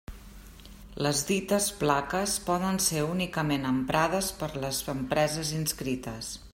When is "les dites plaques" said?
1.07-2.33